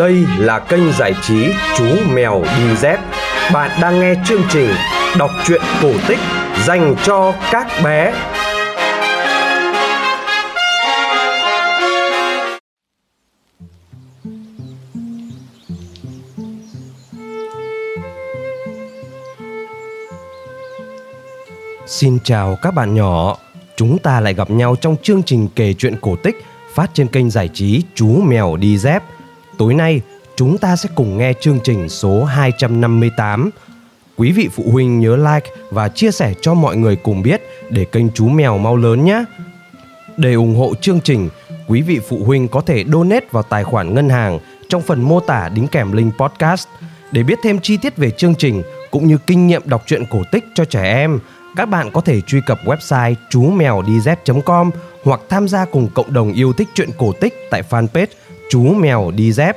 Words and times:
Đây 0.00 0.26
là 0.38 0.58
kênh 0.58 0.92
giải 0.92 1.14
trí 1.22 1.46
Chú 1.76 1.84
Mèo 2.12 2.42
Đi 2.42 2.76
Dép. 2.76 3.00
Bạn 3.52 3.70
đang 3.80 4.00
nghe 4.00 4.14
chương 4.24 4.42
trình 4.50 4.68
đọc 5.18 5.30
truyện 5.44 5.60
cổ 5.82 5.92
tích 6.08 6.18
dành 6.66 6.94
cho 7.04 7.34
các 7.50 7.66
bé. 7.84 8.14
Xin 21.86 22.18
chào 22.24 22.58
các 22.62 22.74
bạn 22.74 22.94
nhỏ. 22.94 23.36
Chúng 23.76 23.98
ta 23.98 24.20
lại 24.20 24.34
gặp 24.34 24.50
nhau 24.50 24.76
trong 24.80 24.96
chương 25.02 25.22
trình 25.22 25.48
kể 25.56 25.74
chuyện 25.78 25.96
cổ 26.00 26.16
tích 26.16 26.44
phát 26.74 26.90
trên 26.94 27.08
kênh 27.08 27.30
giải 27.30 27.48
trí 27.48 27.82
Chú 27.94 28.22
Mèo 28.26 28.56
Đi 28.56 28.78
Dép. 28.78 29.02
Tối 29.58 29.74
nay, 29.74 30.00
chúng 30.36 30.58
ta 30.58 30.76
sẽ 30.76 30.88
cùng 30.94 31.18
nghe 31.18 31.32
chương 31.40 31.58
trình 31.64 31.88
số 31.88 32.24
258. 32.24 33.50
Quý 34.16 34.32
vị 34.32 34.48
phụ 34.52 34.64
huynh 34.72 35.00
nhớ 35.00 35.16
like 35.16 35.50
và 35.70 35.88
chia 35.88 36.10
sẻ 36.10 36.34
cho 36.40 36.54
mọi 36.54 36.76
người 36.76 36.96
cùng 36.96 37.22
biết 37.22 37.42
để 37.70 37.84
kênh 37.84 38.10
Chú 38.10 38.28
Mèo 38.28 38.58
mau 38.58 38.76
lớn 38.76 39.04
nhé. 39.04 39.24
Để 40.16 40.34
ủng 40.34 40.54
hộ 40.54 40.74
chương 40.74 41.00
trình, 41.00 41.28
quý 41.68 41.82
vị 41.82 42.00
phụ 42.08 42.24
huynh 42.24 42.48
có 42.48 42.60
thể 42.60 42.84
donate 42.92 43.26
vào 43.30 43.42
tài 43.42 43.64
khoản 43.64 43.94
ngân 43.94 44.08
hàng 44.08 44.38
trong 44.68 44.82
phần 44.82 45.02
mô 45.02 45.20
tả 45.20 45.48
đính 45.48 45.66
kèm 45.66 45.92
link 45.92 46.14
podcast. 46.18 46.68
Để 47.12 47.22
biết 47.22 47.38
thêm 47.42 47.58
chi 47.60 47.76
tiết 47.76 47.96
về 47.96 48.10
chương 48.10 48.34
trình 48.34 48.62
cũng 48.90 49.06
như 49.06 49.18
kinh 49.26 49.46
nghiệm 49.46 49.62
đọc 49.64 49.82
truyện 49.86 50.04
cổ 50.10 50.22
tích 50.32 50.44
cho 50.54 50.64
trẻ 50.64 50.94
em, 50.94 51.18
các 51.56 51.66
bạn 51.66 51.90
có 51.90 52.00
thể 52.00 52.20
truy 52.20 52.40
cập 52.46 52.58
website 52.64 53.14
chú 53.30 53.50
mèo 53.50 53.82
đi 53.82 54.00
com 54.44 54.70
hoặc 55.04 55.20
tham 55.28 55.48
gia 55.48 55.64
cùng 55.64 55.88
cộng 55.94 56.12
đồng 56.12 56.32
yêu 56.32 56.52
thích 56.52 56.68
truyện 56.74 56.90
cổ 56.98 57.12
tích 57.12 57.34
tại 57.50 57.62
fanpage 57.70 58.06
chú 58.50 58.62
mèo 58.62 59.10
đi 59.10 59.32
dép. 59.32 59.56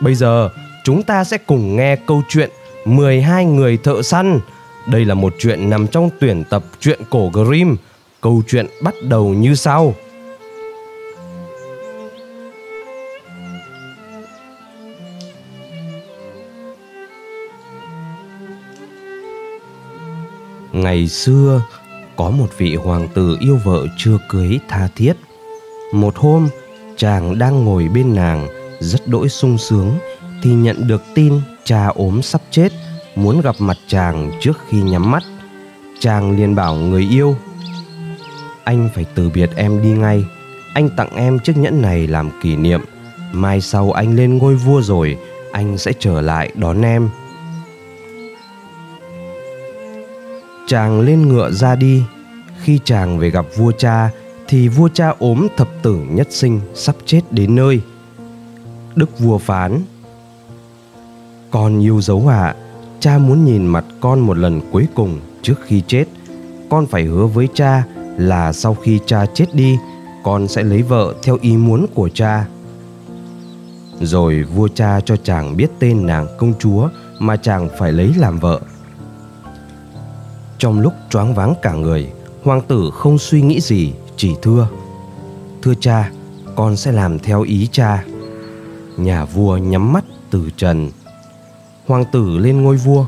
Bây 0.00 0.14
giờ, 0.14 0.50
chúng 0.84 1.02
ta 1.02 1.24
sẽ 1.24 1.38
cùng 1.38 1.76
nghe 1.76 1.96
câu 1.96 2.22
chuyện 2.28 2.50
12 2.84 3.44
người 3.44 3.76
thợ 3.76 4.02
săn. 4.02 4.40
Đây 4.86 5.04
là 5.04 5.14
một 5.14 5.34
chuyện 5.38 5.70
nằm 5.70 5.86
trong 5.86 6.10
tuyển 6.20 6.44
tập 6.50 6.64
truyện 6.80 7.00
cổ 7.10 7.30
Grimm. 7.32 7.76
Câu 8.20 8.42
chuyện 8.48 8.66
bắt 8.82 8.94
đầu 9.02 9.28
như 9.28 9.54
sau. 9.54 9.94
Ngày 20.72 21.08
xưa, 21.08 21.62
có 22.16 22.30
một 22.30 22.48
vị 22.58 22.74
hoàng 22.74 23.08
tử 23.14 23.36
yêu 23.40 23.58
vợ 23.64 23.86
chưa 23.98 24.18
cưới 24.28 24.58
tha 24.68 24.88
thiết. 24.96 25.12
Một 25.92 26.16
hôm, 26.16 26.48
chàng 27.02 27.38
đang 27.38 27.64
ngồi 27.64 27.88
bên 27.88 28.14
nàng, 28.14 28.48
rất 28.80 29.08
đỗi 29.08 29.28
sung 29.28 29.58
sướng, 29.58 29.98
thì 30.42 30.50
nhận 30.50 30.86
được 30.86 31.02
tin 31.14 31.40
cha 31.64 31.86
ốm 31.86 32.22
sắp 32.22 32.40
chết, 32.50 32.72
muốn 33.16 33.40
gặp 33.40 33.54
mặt 33.58 33.76
chàng 33.86 34.30
trước 34.40 34.58
khi 34.68 34.82
nhắm 34.82 35.10
mắt. 35.10 35.22
Chàng 36.00 36.36
liền 36.36 36.54
bảo 36.54 36.74
người 36.74 37.08
yêu, 37.10 37.36
anh 38.64 38.88
phải 38.94 39.06
từ 39.14 39.30
biệt 39.30 39.50
em 39.56 39.82
đi 39.82 39.88
ngay, 39.88 40.24
anh 40.74 40.88
tặng 40.96 41.16
em 41.16 41.38
chiếc 41.38 41.56
nhẫn 41.56 41.82
này 41.82 42.06
làm 42.06 42.30
kỷ 42.42 42.56
niệm. 42.56 42.80
Mai 43.32 43.60
sau 43.60 43.92
anh 43.92 44.16
lên 44.16 44.38
ngôi 44.38 44.54
vua 44.54 44.82
rồi, 44.82 45.16
anh 45.52 45.78
sẽ 45.78 45.92
trở 45.98 46.20
lại 46.20 46.50
đón 46.54 46.82
em. 46.82 47.08
chàng 50.66 51.00
lên 51.00 51.28
ngựa 51.28 51.50
ra 51.50 51.76
đi 51.76 52.02
khi 52.62 52.80
chàng 52.84 53.18
về 53.18 53.30
gặp 53.30 53.46
vua 53.56 53.72
cha 53.72 54.10
thì 54.52 54.68
vua 54.68 54.88
cha 54.88 55.14
ốm 55.18 55.46
thập 55.56 55.68
tử 55.82 55.98
nhất 56.10 56.26
sinh 56.30 56.60
sắp 56.74 56.96
chết 57.06 57.20
đến 57.30 57.54
nơi. 57.54 57.80
Đức 58.94 59.18
vua 59.18 59.38
phán 59.38 59.82
con 61.50 61.80
yêu 61.80 62.00
dấu 62.00 62.28
ạ 62.28 62.42
à, 62.42 62.56
cha 63.00 63.18
muốn 63.18 63.44
nhìn 63.44 63.66
mặt 63.66 63.84
con 64.00 64.20
một 64.20 64.36
lần 64.36 64.60
cuối 64.72 64.86
cùng 64.94 65.20
trước 65.42 65.54
khi 65.64 65.82
chết. 65.86 66.04
Con 66.70 66.86
phải 66.86 67.04
hứa 67.04 67.26
với 67.26 67.48
cha 67.54 67.84
là 68.16 68.52
sau 68.52 68.74
khi 68.74 69.00
cha 69.06 69.26
chết 69.26 69.54
đi 69.54 69.76
con 70.22 70.48
sẽ 70.48 70.62
lấy 70.62 70.82
vợ 70.82 71.14
theo 71.22 71.38
ý 71.40 71.56
muốn 71.56 71.86
của 71.94 72.08
cha. 72.08 72.46
Rồi 74.00 74.42
vua 74.42 74.68
cha 74.68 75.00
cho 75.00 75.16
chàng 75.16 75.56
biết 75.56 75.68
tên 75.78 76.06
nàng 76.06 76.26
công 76.38 76.52
chúa 76.58 76.88
mà 77.18 77.36
chàng 77.36 77.68
phải 77.78 77.92
lấy 77.92 78.12
làm 78.16 78.38
vợ. 78.38 78.60
Trong 80.58 80.80
lúc 80.80 80.92
choáng 81.10 81.34
váng 81.34 81.54
cả 81.62 81.72
người, 81.72 82.10
hoàng 82.42 82.62
tử 82.68 82.90
không 82.94 83.18
suy 83.18 83.42
nghĩ 83.42 83.60
gì, 83.60 83.92
chỉ 84.22 84.34
thưa. 84.42 84.68
Thưa 85.62 85.74
cha, 85.80 86.10
con 86.56 86.76
sẽ 86.76 86.92
làm 86.92 87.18
theo 87.18 87.42
ý 87.42 87.68
cha. 87.72 88.04
Nhà 88.96 89.24
vua 89.24 89.56
nhắm 89.56 89.92
mắt 89.92 90.04
từ 90.30 90.50
trần. 90.56 90.90
Hoàng 91.86 92.04
tử 92.12 92.38
lên 92.38 92.62
ngôi 92.62 92.76
vua, 92.76 93.06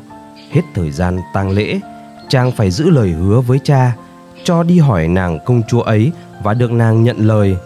hết 0.51 0.63
thời 0.75 0.91
gian 0.91 1.21
tang 1.35 1.51
lễ, 1.51 1.81
chàng 2.29 2.53
phải 2.53 2.71
giữ 2.71 2.91
lời 2.91 3.11
hứa 3.11 3.41
với 3.41 3.59
cha, 3.65 3.97
cho 4.45 4.63
đi 4.63 4.79
hỏi 4.79 5.09
nàng 5.09 5.39
công 5.47 5.63
chúa 5.69 5.81
ấy 5.81 6.13
và 6.43 6.55
được 6.55 6.73
nàng 6.73 7.03
nhận 7.03 7.17
lời. 7.19 7.57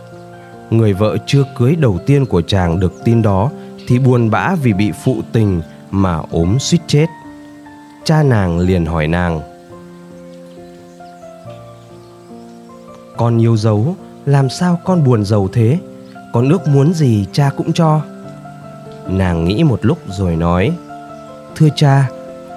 Người 0.71 0.93
vợ 0.93 1.17
chưa 1.27 1.45
cưới 1.59 1.77
đầu 1.77 1.99
tiên 2.07 2.27
của 2.27 2.43
chàng 2.43 2.81
được 2.81 3.05
tin 3.05 3.23
đó 3.23 3.51
thì 3.87 3.99
buồn 3.99 4.31
bã 4.31 4.55
vì 4.55 4.73
bị 4.73 4.93
phụ 5.05 5.23
tình 5.33 5.63
mà 5.91 6.21
ốm 6.31 6.59
suýt 6.59 6.81
chết. 6.87 7.07
Cha 8.05 8.23
nàng 8.23 8.59
liền 8.59 8.87
hỏi 8.87 9.09
nàng 9.09 9.41
Con 13.19 13.43
yêu 13.43 13.57
dấu, 13.57 13.97
làm 14.27 14.49
sao 14.49 14.79
con 14.85 15.05
buồn 15.05 15.25
giàu 15.25 15.49
thế? 15.53 15.79
Con 16.33 16.49
ước 16.49 16.69
muốn 16.69 16.93
gì 16.95 17.27
cha 17.33 17.51
cũng 17.57 17.73
cho. 17.73 18.01
Nàng 19.09 19.45
nghĩ 19.45 19.65
một 19.65 19.79
lúc 19.83 19.99
rồi 20.09 20.37
nói, 20.37 20.73
Thưa 21.57 21.69
cha, 21.77 22.09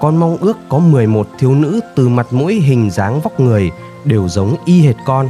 con 0.02 0.18
mong 0.18 0.38
ước 0.38 0.58
có 0.70 0.80
11 0.80 1.28
thiếu 1.40 1.56
nữ 1.56 1.80
từ 1.96 2.10
mặt 2.10 2.28
mũi 2.32 2.54
hình 2.54 2.90
dáng 2.92 3.22
vóc 3.22 3.40
người 3.40 3.72
đều 4.06 4.30
giống 4.30 4.56
y 4.66 4.82
hệt 4.82 4.96
con. 5.06 5.30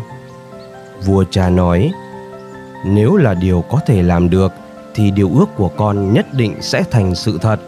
Vua 1.05 1.23
cha 1.31 1.49
nói, 1.49 1.91
nếu 2.85 3.15
là 3.15 3.33
điều 3.33 3.63
có 3.69 3.79
thể 3.85 4.03
làm 4.03 4.29
được 4.29 4.53
thì 4.95 5.11
điều 5.11 5.29
ước 5.35 5.45
của 5.55 5.69
con 5.69 6.13
nhất 6.13 6.33
định 6.33 6.55
sẽ 6.61 6.83
thành 6.91 7.15
sự 7.15 7.37
thật. 7.41 7.59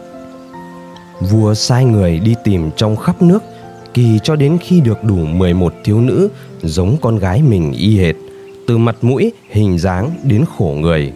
Vua 1.20 1.54
sai 1.54 1.84
người 1.84 2.18
đi 2.18 2.34
tìm 2.44 2.70
trong 2.76 2.96
khắp 2.96 3.22
nước 3.22 3.42
kỳ 3.94 4.18
cho 4.22 4.36
đến 4.36 4.58
khi 4.60 4.80
được 4.80 5.04
đủ 5.04 5.16
11 5.16 5.74
thiếu 5.84 6.00
nữ 6.00 6.28
giống 6.62 6.96
con 7.00 7.18
gái 7.18 7.42
mình 7.42 7.72
y 7.72 7.98
hệt, 7.98 8.16
từ 8.66 8.78
mặt 8.78 8.96
mũi, 9.02 9.32
hình 9.50 9.78
dáng 9.78 10.10
đến 10.22 10.44
khổ 10.58 10.76
người. 10.80 11.12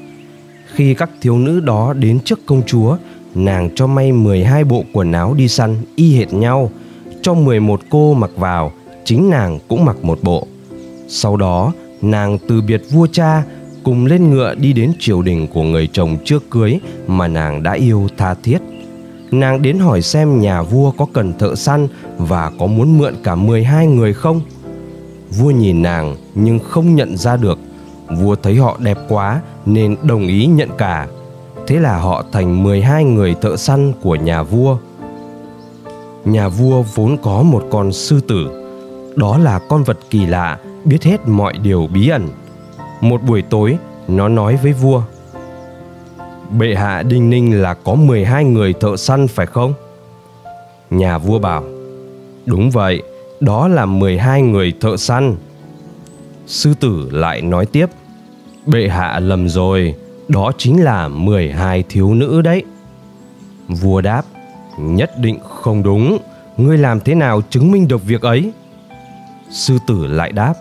Khi 0.75 0.94
các 0.94 1.11
thiếu 1.21 1.38
nữ 1.38 1.61
đó 1.61 1.93
đến 1.93 2.19
trước 2.25 2.47
công 2.47 2.62
chúa, 2.67 2.97
nàng 3.34 3.71
cho 3.75 3.87
may 3.87 4.12
12 4.12 4.65
bộ 4.65 4.84
quần 4.93 5.12
áo 5.12 5.34
đi 5.34 5.49
săn 5.49 5.77
y 5.97 6.17
hệt 6.17 6.33
nhau, 6.33 6.71
cho 7.22 7.34
11 7.34 7.81
cô 7.91 8.15
mặc 8.15 8.31
vào, 8.37 8.72
chính 9.05 9.31
nàng 9.31 9.59
cũng 9.69 9.84
mặc 9.84 9.97
một 10.03 10.19
bộ. 10.22 10.47
Sau 11.09 11.37
đó, 11.37 11.72
nàng 12.03 12.38
từ 12.49 12.61
biệt 12.61 12.83
vua 12.91 13.06
cha, 13.12 13.43
cùng 13.83 14.06
lên 14.06 14.31
ngựa 14.31 14.55
đi 14.55 14.72
đến 14.72 14.93
triều 14.99 15.22
đình 15.22 15.47
của 15.47 15.62
người 15.62 15.88
chồng 15.93 16.17
trước 16.25 16.50
cưới 16.50 16.78
mà 17.06 17.28
nàng 17.28 17.62
đã 17.62 17.72
yêu 17.72 18.09
tha 18.17 18.34
thiết 18.34 18.59
nàng 19.31 19.62
đến 19.62 19.78
hỏi 19.78 20.03
xem 20.03 20.41
nhà 20.41 20.62
vua 20.62 20.91
có 20.91 21.06
cần 21.12 21.39
thợ 21.39 21.55
săn 21.55 21.89
và 22.19 22.50
có 22.59 22.66
muốn 22.66 22.99
mượn 22.99 23.15
cả 23.25 23.34
12 23.34 23.87
người 23.87 24.12
không. 24.12 24.41
Vua 25.31 25.50
nhìn 25.50 25.83
nàng 25.83 26.16
nhưng 26.34 26.59
không 26.59 26.94
nhận 26.94 27.16
ra 27.16 27.37
được. 27.37 27.59
Vua 28.19 28.34
thấy 28.34 28.56
họ 28.56 28.77
đẹp 28.81 28.99
quá 29.09 29.41
nên 29.67 29.97
đồng 30.03 30.27
ý 30.27 30.47
nhận 30.47 30.69
cả. 30.78 31.06
Thế 31.67 31.78
là 31.78 31.99
họ 31.99 32.25
thành 32.33 32.62
12 32.62 33.05
người 33.05 33.34
thợ 33.41 33.56
săn 33.56 33.93
của 34.03 34.15
nhà 34.15 34.43
vua. 34.43 34.77
Nhà 36.25 36.49
vua 36.49 36.83
vốn 36.83 37.17
có 37.22 37.43
một 37.43 37.65
con 37.71 37.93
sư 37.93 38.21
tử. 38.21 38.65
Đó 39.17 39.38
là 39.38 39.59
con 39.59 39.84
vật 39.84 39.99
kỳ 40.11 40.26
lạ, 40.26 40.58
biết 40.85 41.02
hết 41.05 41.29
mọi 41.29 41.52
điều 41.62 41.88
bí 41.94 42.08
ẩn. 42.08 42.29
Một 43.00 43.23
buổi 43.23 43.43
tối, 43.43 43.79
nó 44.08 44.29
nói 44.29 44.56
với 44.56 44.73
vua– 44.73 45.02
Bệ 46.50 46.75
hạ 46.75 47.03
Đinh 47.03 47.31
Ninh 47.31 47.62
là 47.62 47.75
có 47.75 47.95
12 47.95 48.45
người 48.45 48.73
thợ 48.73 48.97
săn 48.97 49.29
phải 49.29 49.47
không? 49.47 49.75
Nhà 50.91 51.19
vua 51.19 51.39
bảo 51.39 51.65
Đúng 52.47 52.71
vậy, 52.71 53.03
đó 53.41 53.69
là 53.69 53.87
12 53.87 54.43
người 54.43 54.73
thợ 54.81 54.97
săn 54.97 55.37
Sư 56.47 56.75
tử 56.81 57.09
lại 57.12 57.43
nói 57.43 57.67
tiếp 57.67 57.87
Bệ 58.67 58.89
hạ 58.89 59.21
lầm 59.21 59.49
rồi, 59.49 59.95
đó 60.29 60.53
chính 60.59 60.85
là 60.85 61.09
12 61.09 61.85
thiếu 61.89 62.15
nữ 62.15 62.43
đấy 62.43 62.65
Vua 63.69 64.00
đáp 64.00 64.23
Nhất 64.79 65.11
định 65.19 65.39
không 65.49 65.83
đúng 65.83 66.19
Ngươi 66.56 66.79
làm 66.79 67.00
thế 67.00 67.15
nào 67.15 67.43
chứng 67.50 67.73
minh 67.73 67.89
được 67.89 68.05
việc 68.05 68.23
ấy? 68.23 68.53
Sư 69.50 69.79
tử 69.87 70.06
lại 70.06 70.33
đáp 70.33 70.55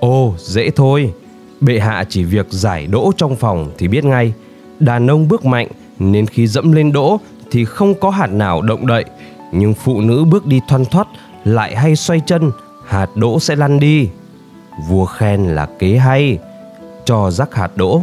ô 0.00 0.34
dễ 0.38 0.70
thôi 0.70 1.12
Bệ 1.60 1.78
hạ 1.78 2.04
chỉ 2.08 2.24
việc 2.24 2.46
giải 2.50 2.86
đỗ 2.86 3.12
trong 3.16 3.36
phòng 3.36 3.70
thì 3.78 3.88
biết 3.88 4.04
ngay 4.04 4.32
đàn 4.80 5.10
ông 5.10 5.28
bước 5.28 5.44
mạnh 5.44 5.68
nên 5.98 6.26
khi 6.26 6.46
dẫm 6.46 6.72
lên 6.72 6.92
đỗ 6.92 7.20
thì 7.50 7.64
không 7.64 7.94
có 7.94 8.10
hạt 8.10 8.26
nào 8.26 8.62
động 8.62 8.86
đậy. 8.86 9.04
Nhưng 9.52 9.74
phụ 9.74 10.00
nữ 10.00 10.24
bước 10.24 10.46
đi 10.46 10.60
thoăn 10.68 10.84
thoắt 10.84 11.06
lại 11.44 11.76
hay 11.76 11.96
xoay 11.96 12.20
chân, 12.26 12.50
hạt 12.86 13.08
đỗ 13.14 13.40
sẽ 13.40 13.56
lăn 13.56 13.80
đi. 13.80 14.08
Vua 14.88 15.04
khen 15.04 15.44
là 15.44 15.68
kế 15.78 15.96
hay, 15.96 16.38
cho 17.04 17.30
rắc 17.30 17.54
hạt 17.54 17.70
đỗ. 17.76 18.02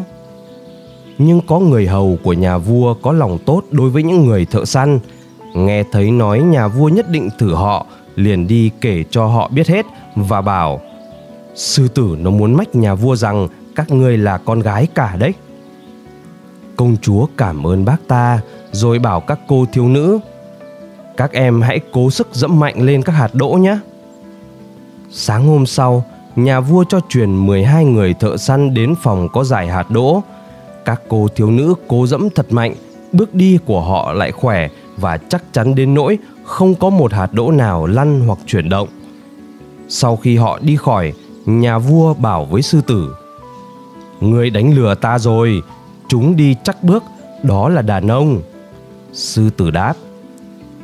Nhưng 1.17 1.41
có 1.47 1.59
người 1.59 1.87
hầu 1.87 2.17
của 2.23 2.33
nhà 2.33 2.57
vua 2.57 2.93
có 2.93 3.11
lòng 3.11 3.37
tốt 3.45 3.63
đối 3.71 3.89
với 3.89 4.03
những 4.03 4.25
người 4.25 4.45
thợ 4.45 4.65
săn. 4.65 4.99
Nghe 5.55 5.83
thấy 5.91 6.11
nói 6.11 6.39
nhà 6.39 6.67
vua 6.67 6.89
nhất 6.89 7.09
định 7.09 7.29
thử 7.39 7.53
họ, 7.53 7.85
liền 8.15 8.47
đi 8.47 8.71
kể 8.81 9.03
cho 9.09 9.25
họ 9.25 9.47
biết 9.47 9.67
hết 9.67 9.85
và 10.15 10.41
bảo, 10.41 10.81
sư 11.55 11.87
tử 11.87 12.17
nó 12.19 12.29
muốn 12.29 12.53
mách 12.53 12.75
nhà 12.75 12.95
vua 12.95 13.15
rằng 13.15 13.47
các 13.75 13.91
ngươi 13.91 14.17
là 14.17 14.37
con 14.37 14.59
gái 14.59 14.87
cả 14.95 15.15
đấy 15.19 15.33
công 16.77 16.97
chúa 17.01 17.27
cảm 17.37 17.67
ơn 17.67 17.85
bác 17.85 18.07
ta, 18.07 18.39
rồi 18.71 18.99
bảo 18.99 19.21
các 19.21 19.39
cô 19.47 19.65
thiếu 19.73 19.87
nữ, 19.87 20.19
các 21.17 21.31
em 21.31 21.61
hãy 21.61 21.79
cố 21.91 22.09
sức 22.09 22.27
dẫm 22.33 22.59
mạnh 22.59 22.81
lên 22.81 23.01
các 23.01 23.13
hạt 23.13 23.29
đỗ 23.33 23.49
nhé. 23.49 23.77
Sáng 25.11 25.47
hôm 25.47 25.65
sau, 25.65 26.05
nhà 26.35 26.59
vua 26.59 26.83
cho 26.89 26.99
truyền 27.09 27.45
12 27.47 27.85
người 27.85 28.13
thợ 28.13 28.37
săn 28.37 28.73
đến 28.73 28.95
phòng 29.03 29.27
có 29.33 29.43
giải 29.43 29.67
hạt 29.67 29.91
đỗ. 29.91 30.23
Các 30.85 31.01
cô 31.07 31.27
thiếu 31.35 31.51
nữ 31.51 31.73
cố 31.87 32.07
dẫm 32.07 32.29
thật 32.35 32.45
mạnh, 32.49 32.75
bước 33.11 33.33
đi 33.33 33.59
của 33.65 33.81
họ 33.81 34.13
lại 34.13 34.31
khỏe 34.31 34.69
và 34.97 35.17
chắc 35.17 35.43
chắn 35.51 35.75
đến 35.75 35.93
nỗi 35.93 36.17
không 36.43 36.75
có 36.75 36.89
một 36.89 37.13
hạt 37.13 37.33
đỗ 37.33 37.51
nào 37.51 37.85
lăn 37.85 38.19
hoặc 38.27 38.39
chuyển 38.45 38.69
động. 38.69 38.87
Sau 39.89 40.15
khi 40.15 40.37
họ 40.37 40.59
đi 40.61 40.75
khỏi, 40.75 41.13
nhà 41.45 41.77
vua 41.77 42.13
bảo 42.13 42.45
với 42.45 42.61
sư 42.61 42.81
tử 42.87 43.15
người 44.21 44.49
đánh 44.49 44.75
lừa 44.75 44.95
ta 44.95 45.19
rồi 45.19 45.61
chúng 46.07 46.35
đi 46.35 46.55
chắc 46.63 46.83
bước, 46.83 47.03
đó 47.43 47.69
là 47.69 47.81
đàn 47.81 48.07
ông. 48.07 48.41
Sư 49.13 49.49
tử 49.49 49.71
đáp, 49.71 49.93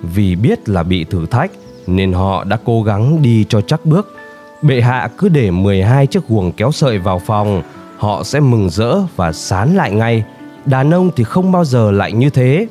vì 0.02 0.36
biết 0.36 0.70
là 0.70 0.84
bị 0.84 1.04
thử 1.04 1.26
thách 1.26 1.52
nên 1.88 2.14
họ 2.14 2.44
đã 2.44 2.58
cố 2.66 2.84
gắng 2.84 3.22
đi 3.22 3.46
cho 3.50 3.62
chắc 3.62 3.86
bước. 3.86 4.16
Bệ 4.62 4.82
hạ 4.82 5.10
cứ 5.18 5.30
để 5.30 5.52
12 5.52 6.08
chiếc 6.08 6.28
guồng 6.28 6.52
kéo 6.52 6.72
sợi 6.72 7.00
vào 7.00 7.20
phòng, 7.20 7.62
họ 7.98 8.24
sẽ 8.24 8.40
mừng 8.40 8.70
rỡ 8.70 8.96
và 9.16 9.32
sán 9.32 9.76
lại 9.76 9.92
ngay. 9.92 10.24
Đàn 10.66 10.94
ông 10.94 11.12
thì 11.16 11.24
không 11.24 11.52
bao 11.52 11.66
giờ 11.66 11.92
lại 11.92 12.12
như 12.12 12.30
thế. 12.30 12.68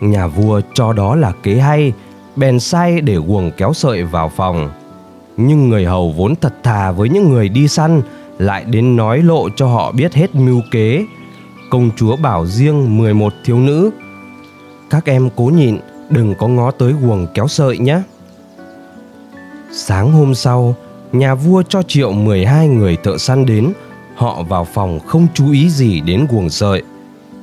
Nhà 0.00 0.26
vua 0.26 0.60
cho 0.74 0.92
đó 0.92 1.14
là 1.14 1.32
kế 1.42 1.54
hay, 1.54 1.92
bèn 2.36 2.60
sai 2.60 3.00
để 3.00 3.14
guồng 3.14 3.50
kéo 3.56 3.72
sợi 3.72 4.02
vào 4.02 4.28
phòng. 4.36 4.70
Nhưng 5.36 5.68
người 5.68 5.84
hầu 5.84 6.12
vốn 6.12 6.34
thật 6.36 6.54
thà 6.62 6.90
với 6.90 7.08
những 7.08 7.30
người 7.30 7.48
đi 7.48 7.68
săn 7.68 8.02
lại 8.38 8.64
đến 8.64 8.96
nói 8.96 9.22
lộ 9.22 9.48
cho 9.56 9.66
họ 9.66 9.92
biết 9.92 10.14
hết 10.14 10.34
mưu 10.34 10.60
kế. 10.70 11.06
Công 11.70 11.90
chúa 11.96 12.16
bảo 12.16 12.46
riêng 12.46 12.98
11 12.98 13.32
thiếu 13.44 13.58
nữ, 13.58 13.90
các 14.90 15.04
em 15.04 15.28
cố 15.36 15.44
nhịn, 15.44 15.78
đừng 16.10 16.34
có 16.38 16.48
ngó 16.48 16.70
tới 16.70 16.92
guồng 16.92 17.26
kéo 17.34 17.48
sợi 17.48 17.78
nhé. 17.78 18.00
Sáng 19.72 20.12
hôm 20.12 20.34
sau, 20.34 20.74
nhà 21.12 21.34
vua 21.34 21.62
cho 21.68 21.82
triệu 21.82 22.12
12 22.12 22.68
người 22.68 22.96
thợ 22.96 23.18
săn 23.18 23.46
đến. 23.46 23.72
Họ 24.14 24.42
vào 24.42 24.64
phòng 24.64 25.00
không 25.06 25.26
chú 25.34 25.52
ý 25.52 25.70
gì 25.70 26.00
đến 26.00 26.26
guồng 26.30 26.50
sợi. 26.50 26.82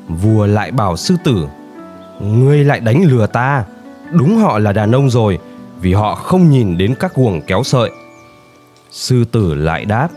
Vua 0.08 0.46
lại 0.46 0.72
bảo 0.72 0.98
sư 0.98 1.16
tử, 1.24 1.48
ngươi 2.20 2.64
lại 2.64 2.80
đánh 2.80 3.04
lừa 3.04 3.28
ta. 3.28 3.66
Đúng 4.12 4.38
họ 4.38 4.60
là 4.60 4.74
đàn 4.74 4.92
ông 4.92 5.10
rồi, 5.10 5.40
vì 5.82 5.94
họ 5.94 6.16
không 6.16 6.50
nhìn 6.50 6.78
đến 6.78 6.96
các 7.00 7.16
guồng 7.16 7.42
kéo 7.42 7.64
sợi. 7.64 7.90
Sư 8.92 9.26
tử 9.32 9.54
lại 9.54 9.86
đáp 9.86 10.10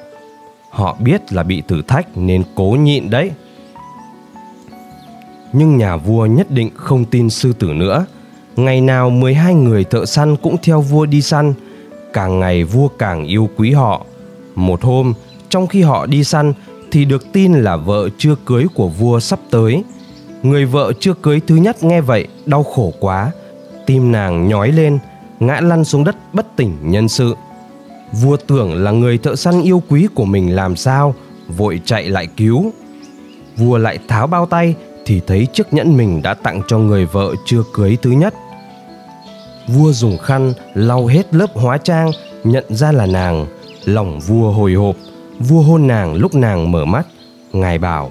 họ 0.74 0.96
biết 1.00 1.32
là 1.32 1.42
bị 1.42 1.62
thử 1.68 1.82
thách 1.82 2.16
nên 2.16 2.42
cố 2.54 2.64
nhịn 2.64 3.10
đấy. 3.10 3.30
Nhưng 5.52 5.76
nhà 5.76 5.96
vua 5.96 6.26
nhất 6.26 6.50
định 6.50 6.70
không 6.74 7.04
tin 7.04 7.30
sư 7.30 7.52
tử 7.52 7.66
nữa. 7.66 8.06
Ngày 8.56 8.80
nào 8.80 9.10
12 9.10 9.54
người 9.54 9.84
thợ 9.84 10.06
săn 10.06 10.36
cũng 10.36 10.56
theo 10.62 10.80
vua 10.80 11.06
đi 11.06 11.22
săn. 11.22 11.54
Càng 12.12 12.40
ngày 12.40 12.64
vua 12.64 12.88
càng 12.88 13.24
yêu 13.24 13.48
quý 13.56 13.72
họ. 13.72 14.06
Một 14.54 14.82
hôm, 14.82 15.14
trong 15.48 15.66
khi 15.66 15.82
họ 15.82 16.06
đi 16.06 16.24
săn 16.24 16.52
thì 16.90 17.04
được 17.04 17.32
tin 17.32 17.52
là 17.52 17.76
vợ 17.76 18.08
chưa 18.18 18.34
cưới 18.44 18.66
của 18.74 18.88
vua 18.88 19.20
sắp 19.20 19.38
tới. 19.50 19.84
Người 20.42 20.64
vợ 20.64 20.92
chưa 21.00 21.14
cưới 21.14 21.40
thứ 21.46 21.56
nhất 21.56 21.84
nghe 21.84 22.00
vậy 22.00 22.28
đau 22.46 22.62
khổ 22.62 22.92
quá. 23.00 23.30
Tim 23.86 24.12
nàng 24.12 24.48
nhói 24.48 24.72
lên, 24.72 24.98
ngã 25.40 25.60
lăn 25.60 25.84
xuống 25.84 26.04
đất 26.04 26.16
bất 26.32 26.56
tỉnh 26.56 26.76
nhân 26.82 27.08
sự 27.08 27.34
vua 28.22 28.36
tưởng 28.36 28.74
là 28.84 28.90
người 28.90 29.18
thợ 29.18 29.36
săn 29.36 29.62
yêu 29.62 29.82
quý 29.88 30.08
của 30.14 30.24
mình 30.24 30.54
làm 30.54 30.76
sao, 30.76 31.14
vội 31.48 31.80
chạy 31.84 32.08
lại 32.08 32.26
cứu. 32.36 32.72
Vua 33.56 33.78
lại 33.78 33.98
tháo 34.08 34.26
bao 34.26 34.46
tay 34.46 34.74
thì 35.06 35.20
thấy 35.26 35.46
chiếc 35.52 35.72
nhẫn 35.72 35.96
mình 35.96 36.22
đã 36.22 36.34
tặng 36.34 36.62
cho 36.68 36.78
người 36.78 37.06
vợ 37.06 37.34
chưa 37.46 37.62
cưới 37.72 37.96
thứ 38.02 38.10
nhất. 38.10 38.34
Vua 39.68 39.92
dùng 39.92 40.18
khăn 40.18 40.52
lau 40.74 41.06
hết 41.06 41.34
lớp 41.34 41.50
hóa 41.54 41.78
trang, 41.78 42.10
nhận 42.44 42.64
ra 42.68 42.92
là 42.92 43.06
nàng. 43.06 43.46
Lòng 43.84 44.20
vua 44.20 44.50
hồi 44.50 44.72
hộp, 44.72 44.96
vua 45.38 45.62
hôn 45.62 45.86
nàng 45.86 46.14
lúc 46.14 46.34
nàng 46.34 46.72
mở 46.72 46.84
mắt. 46.84 47.06
Ngài 47.52 47.78
bảo, 47.78 48.10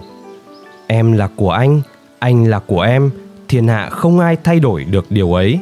em 0.88 1.13
là 1.13 1.29
của 1.35 1.51
anh 1.51 1.81
anh 2.23 2.45
là 2.45 2.59
của 2.59 2.81
em, 2.81 3.11
thiên 3.47 3.67
hạ 3.67 3.89
không 3.89 4.19
ai 4.19 4.38
thay 4.44 4.59
đổi 4.59 4.83
được 4.83 5.11
điều 5.11 5.33
ấy. 5.33 5.59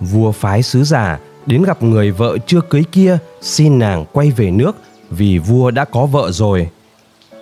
Vua 0.00 0.32
phái 0.32 0.62
sứ 0.62 0.84
giả 0.84 1.18
đến 1.46 1.62
gặp 1.62 1.82
người 1.82 2.10
vợ 2.10 2.38
chưa 2.46 2.60
cưới 2.60 2.84
kia, 2.92 3.18
xin 3.40 3.78
nàng 3.78 4.04
quay 4.12 4.30
về 4.30 4.50
nước 4.50 4.76
vì 5.10 5.38
vua 5.38 5.70
đã 5.70 5.84
có 5.84 6.06
vợ 6.06 6.30
rồi. 6.32 6.68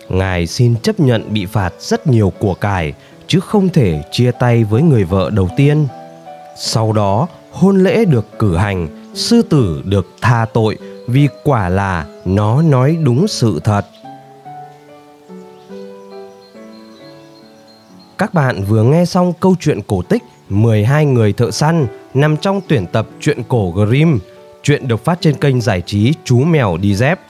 Ngài 0.08 0.46
xin 0.46 0.74
chấp 0.82 1.00
nhận 1.00 1.22
bị 1.32 1.46
phạt 1.46 1.74
rất 1.80 2.06
nhiều 2.06 2.32
của 2.38 2.54
cải, 2.54 2.92
chứ 3.26 3.40
không 3.40 3.68
thể 3.68 4.02
chia 4.12 4.30
tay 4.30 4.64
với 4.64 4.82
người 4.82 5.04
vợ 5.04 5.30
đầu 5.30 5.48
tiên. 5.56 5.86
Sau 6.58 6.92
đó, 6.92 7.28
hôn 7.50 7.84
lễ 7.84 8.04
được 8.04 8.38
cử 8.38 8.56
hành, 8.56 8.88
sư 9.14 9.42
tử 9.42 9.82
được 9.84 10.06
tha 10.20 10.46
tội 10.52 10.78
vì 11.08 11.28
quả 11.44 11.68
là 11.68 12.06
nó 12.24 12.62
nói 12.62 12.96
đúng 13.04 13.28
sự 13.28 13.60
thật. 13.64 13.86
Các 18.18 18.34
bạn 18.34 18.64
vừa 18.64 18.82
nghe 18.82 19.04
xong 19.04 19.32
câu 19.40 19.54
chuyện 19.60 19.80
cổ 19.86 20.02
tích 20.02 20.22
12 20.52 21.06
người 21.06 21.32
thợ 21.32 21.50
săn 21.50 21.86
nằm 22.14 22.36
trong 22.36 22.60
tuyển 22.68 22.86
tập 22.86 23.06
truyện 23.20 23.42
cổ 23.48 23.70
Grimm. 23.70 24.18
Chuyện 24.62 24.88
được 24.88 25.04
phát 25.04 25.18
trên 25.20 25.34
kênh 25.34 25.60
giải 25.60 25.82
trí 25.86 26.14
Chú 26.24 26.40
Mèo 26.40 26.76
Đi 26.76 26.94
Dép. 26.94 27.20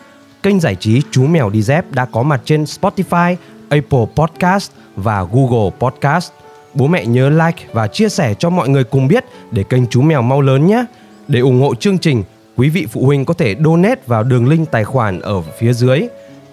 Kênh 0.42 0.60
giải 0.60 0.74
trí 0.74 1.02
Chú 1.10 1.26
Mèo 1.26 1.50
Đi 1.50 1.62
Dép 1.62 1.84
đã 1.90 2.04
có 2.04 2.22
mặt 2.22 2.40
trên 2.44 2.64
Spotify, 2.64 3.36
Apple 3.68 4.06
Podcast 4.16 4.70
và 4.96 5.26
Google 5.32 5.70
Podcast. 5.78 6.32
Bố 6.74 6.86
mẹ 6.86 7.06
nhớ 7.06 7.30
like 7.30 7.64
và 7.72 7.86
chia 7.86 8.08
sẻ 8.08 8.34
cho 8.38 8.50
mọi 8.50 8.68
người 8.68 8.84
cùng 8.84 9.08
biết 9.08 9.24
để 9.50 9.62
kênh 9.62 9.86
Chú 9.86 10.02
Mèo 10.02 10.22
mau 10.22 10.40
lớn 10.40 10.66
nhé. 10.66 10.84
Để 11.28 11.40
ủng 11.40 11.60
hộ 11.60 11.74
chương 11.74 11.98
trình, 11.98 12.22
quý 12.56 12.68
vị 12.68 12.86
phụ 12.90 13.04
huynh 13.04 13.24
có 13.24 13.34
thể 13.34 13.56
donate 13.64 14.00
vào 14.06 14.22
đường 14.22 14.48
link 14.48 14.70
tài 14.70 14.84
khoản 14.84 15.20
ở 15.20 15.42
phía 15.58 15.72
dưới. 15.72 16.02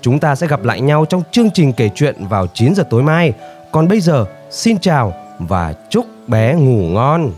Chúng 0.02 0.20
ta 0.20 0.36
sẽ 0.36 0.48
gặp 0.48 0.64
lại 0.64 0.82
nhau 0.82 1.06
trong 1.10 1.24
chương 1.32 1.52
trình 1.54 1.74
kể 1.74 1.90
chuyện 1.96 2.16
vào 2.30 2.48
9 2.54 2.76
giờ 2.76 2.84
tối 2.90 3.04
mai. 3.04 3.34
Còn 3.72 3.88
bây 3.88 4.00
giờ, 4.00 4.26
xin 4.52 4.80
chào 4.80 5.29
và 5.40 5.74
chúc 5.90 6.06
bé 6.28 6.56
ngủ 6.56 6.88
ngon. 6.88 7.32